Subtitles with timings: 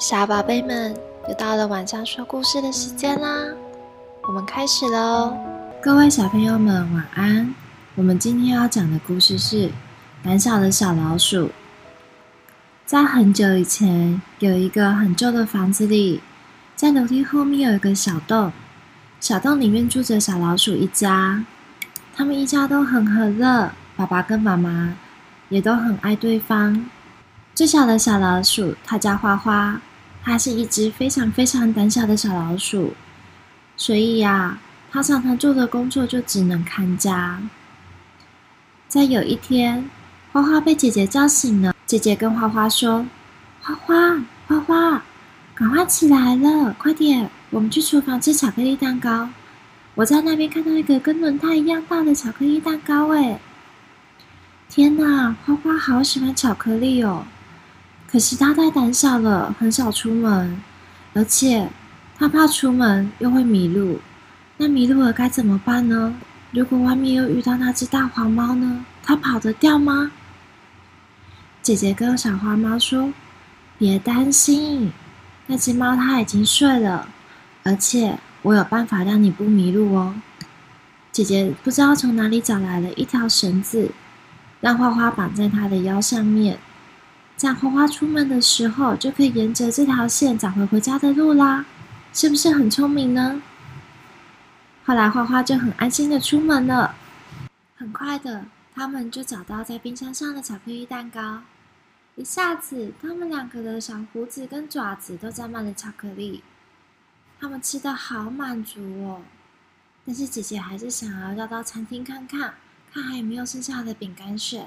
[0.00, 0.96] 小宝贝们，
[1.28, 3.44] 又到了晚上说故事的时间啦！
[4.22, 5.36] 我们开始喽！
[5.82, 7.54] 各位小朋友们，晚安。
[7.96, 9.68] 我们今天要讲的故事是
[10.24, 11.48] 《胆小的小老鼠》。
[12.86, 16.22] 在很久以前，有一个很旧的房子里，
[16.74, 18.50] 在楼梯后面有一个小洞，
[19.20, 21.44] 小洞里面住着小老鼠一家。
[22.16, 24.96] 他们一家都很和乐，爸爸跟妈妈
[25.50, 26.86] 也都很爱对方。
[27.54, 29.78] 最小的小老鼠，它叫花花。
[30.22, 32.94] 它是一只非常非常胆小的小老鼠，
[33.76, 34.58] 所以呀，
[34.90, 37.40] 它常常做的工作就只能看家。
[38.86, 39.88] 在有一天，
[40.32, 43.06] 花花被姐姐叫醒了，姐姐跟花花说
[43.62, 45.02] ：“花花，花花，
[45.54, 49.30] 赶快起来了，快点，我们去厨房吃巧克力蛋糕。
[49.94, 53.40] 我在那边看到一个跟轮胎一样大的巧克力蛋糕，哎，
[54.68, 57.24] 天哪，花花好喜欢巧克力哦。”
[58.10, 60.60] 可惜他太胆小了，很少出门，
[61.14, 61.68] 而且
[62.18, 64.00] 他怕出门又会迷路。
[64.56, 66.14] 那迷路了该怎么办呢？
[66.50, 68.84] 如果外面又遇到那只大黄猫呢？
[69.04, 70.10] 他跑得掉吗？
[71.62, 73.12] 姐姐跟小花猫说
[73.78, 74.92] ：“别担心，
[75.46, 77.06] 那只猫它已经睡了，
[77.62, 80.14] 而且我有办法让你不迷路哦。”
[81.12, 83.92] 姐姐不知道从哪里找来了一条绳子，
[84.60, 86.58] 让花花绑在它的腰上面。
[87.40, 91.64] 这样花花出门的时候，就可以沿着这条线找回回家的路啦，
[92.12, 93.40] 是不是很聪明呢？
[94.84, 96.94] 后来花花就很安心的出门了。
[97.78, 101.40] 很快的，他们就找到在冰箱上的巧克力蛋糕。
[102.14, 106.42] 一下子，他们两个的小胡子跟爪子都沾满了巧克力。
[107.40, 109.22] 他们吃得好满足哦。
[110.04, 112.52] 但是姐姐还是想要绕到餐厅看看，
[112.92, 114.66] 看还有没有剩下的饼干屑。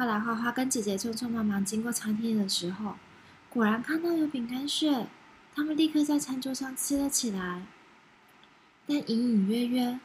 [0.00, 2.96] 后来，花花跟姐姐匆匆忙忙经过餐厅的时候，
[3.50, 5.08] 果然看到有饼干屑。
[5.54, 7.66] 他们立刻在餐桌上吃了起来。
[8.86, 10.00] 但隐隐约约，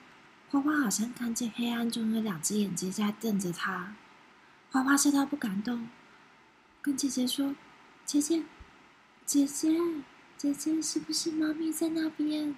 [0.50, 3.96] 花花好像看见黑暗中有两只眼睛在瞪着她。
[4.70, 5.88] 花花吓到不敢动，
[6.82, 7.56] 跟姐姐说
[8.04, 8.44] ：“姐姐，
[9.26, 9.70] 姐姐，
[10.36, 12.54] 姐姐，是不是猫咪在那边？”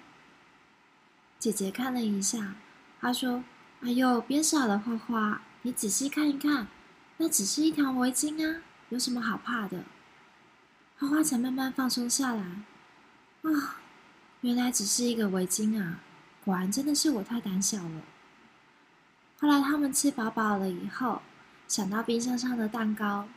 [1.38, 2.56] 姐姐看了一下，
[3.00, 3.44] 她说
[3.82, 6.66] ：“哎呦，别傻了，花花，你仔细看一看。”
[7.18, 9.84] 那只是一条围巾啊，有什么好怕的？
[10.98, 12.42] 花花才慢慢放松下来。
[13.42, 13.76] 啊，
[14.40, 16.00] 原来只是一个围巾啊！
[16.44, 18.02] 果然真的是我太胆小了。
[19.40, 21.22] 后来他们吃饱饱了以后，
[21.66, 23.28] 想到冰箱上的蛋糕，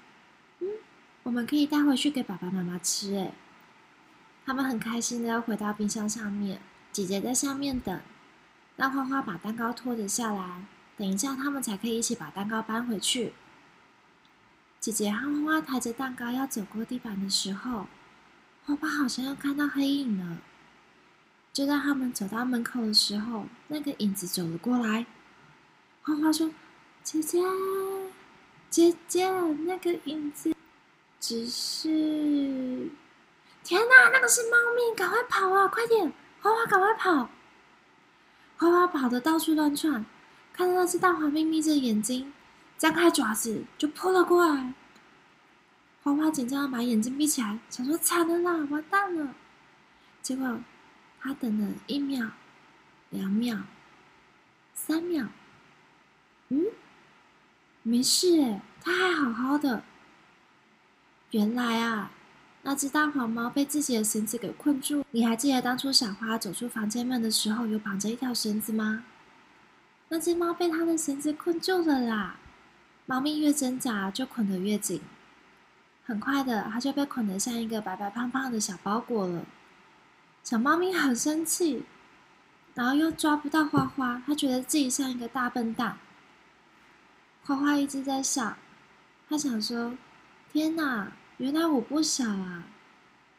[0.60, 0.68] 嗯，
[1.24, 3.14] 我们可以带回去给爸爸妈妈吃。
[3.16, 3.34] 诶，
[4.46, 6.62] 他们很开心的要回到冰箱上面，
[6.92, 8.00] 姐姐在下面等，
[8.76, 10.66] 让花花把蛋糕拖着下来，
[10.98, 13.34] 等一下他们才可以一起把蛋糕搬回去。
[14.82, 17.86] 姐姐和花花抬着蛋糕要走过地板的时候，
[18.66, 20.40] 花花好像又看到黑影了。
[21.54, 25.06] 就在他们走到门口的时候，那个影子走了过来。
[26.02, 26.50] 花花说
[27.04, 27.40] ：“姐姐，
[28.72, 29.30] 姐姐，
[29.66, 30.52] 那个影子
[31.20, 32.90] 只是……
[33.64, 34.96] 天哪，那个是猫咪！
[34.98, 36.12] 赶快跑啊，快点！
[36.42, 37.30] 花花，赶快跑！”
[38.58, 40.04] 花花跑得到处乱窜，
[40.52, 42.34] 看到那只大黄咪眯着眼睛。
[42.82, 44.74] 张开爪子就扑了过来，
[46.02, 49.36] 花花紧张的把眼睛闭起来，想说惨了啦，完蛋了。
[50.24, 50.60] 结果
[51.20, 52.32] 他等了一秒、
[53.12, 53.60] 两秒、
[54.74, 55.28] 三秒，
[56.50, 56.66] 嗯，
[57.84, 59.84] 没事诶，他还好好的。
[61.30, 62.10] 原来啊，
[62.64, 65.06] 那只大黄猫被自己的绳子给困住。
[65.12, 69.04] 你还记得当初小花走出房间门的时候，有绑着一条绳子吗？
[70.10, 72.38] 那只猫被它的绳子困住了啦。
[73.12, 75.02] 猫咪越挣扎，就捆得越紧。
[76.06, 79.44] 很快的，它就被捆得像一个白白胖胖的小包裹了。
[80.46, 81.84] 小猫咪很生气，
[82.74, 85.98] 然后又抓不到花花，它觉得自己像一个大笨蛋。
[87.44, 88.58] 花花一直在想，
[89.28, 89.98] 它想说
[90.54, 92.64] ：“天哪，原来我不小啊！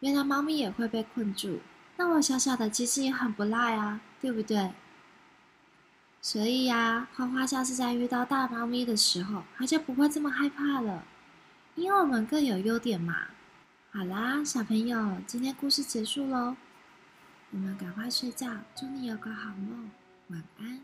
[0.00, 1.61] 原来猫咪也会被困住。
[1.97, 4.73] 那我小小的其实也很不赖啊，对不对？”
[6.25, 11.05] 所以呀，花花下次再遇到大猫咪的时候，它就不会这么害怕了，
[11.75, 13.27] 因为我们更有优点嘛。
[13.91, 16.57] 好啦，小朋友，今天故事结束喽，
[17.51, 18.47] 我们赶快睡觉，
[18.77, 19.91] 祝你有个好梦，
[20.29, 20.81] 晚安。